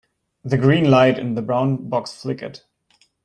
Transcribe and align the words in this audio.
The 0.43 0.57
green 0.57 0.89
light 0.89 1.19
in 1.19 1.35
the 1.35 1.43
brown 1.43 1.87
box 1.87 2.11
flickered. 2.23 2.61